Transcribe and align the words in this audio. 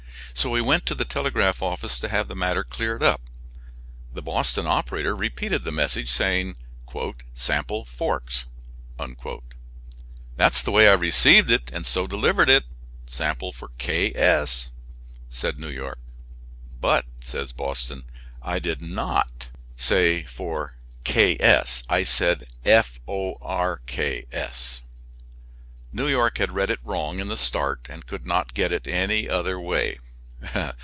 So 0.33 0.55
he 0.55 0.61
went 0.61 0.85
to 0.85 0.95
the 0.95 1.03
telegraph 1.05 1.61
office 1.61 1.99
to 1.99 2.07
have 2.07 2.27
the 2.29 2.37
matter 2.37 2.63
cleared 2.63 3.03
up. 3.03 3.21
The 4.13 4.21
Boston 4.23 4.65
operator 4.65 5.13
repeated 5.13 5.65
the 5.65 5.73
message, 5.73 6.09
saying 6.09 6.55
"sample 7.33 7.83
forks." 7.83 8.45
"That's 10.37 10.61
the 10.63 10.71
way 10.71 10.87
I 10.87 10.93
received 10.93 11.51
it 11.51 11.69
and 11.73 11.85
so 11.85 12.07
delivered 12.07 12.49
it 12.49 12.63
sample 13.05 13.51
for 13.51 13.71
K. 13.77 14.13
S.," 14.15 14.71
said 15.29 15.59
New 15.59 15.69
York. 15.69 15.99
"But," 16.79 17.05
says 17.19 17.51
Boston, 17.51 18.05
"I 18.41 18.57
did 18.57 18.81
not 18.81 19.49
say 19.75 20.23
for 20.23 20.77
K. 21.03 21.35
S.; 21.39 21.83
I 21.89 22.03
said 22.03 22.47
f 22.63 23.01
o 23.05 23.35
r 23.41 23.79
k 23.85 24.25
s." 24.31 24.81
New 25.91 26.07
York 26.07 26.37
had 26.37 26.53
read 26.55 26.69
it 26.71 26.79
wrong 26.83 27.19
in 27.19 27.27
the 27.27 27.37
start 27.37 27.85
and 27.89 28.07
could 28.07 28.25
not 28.25 28.53
get 28.55 28.71
it 28.71 28.87
any 28.87 29.29
other 29.29 29.59
way. 29.59 29.97